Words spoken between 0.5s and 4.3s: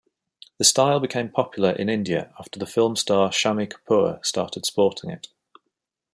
The style became popular in India after film star Shammi Kapoor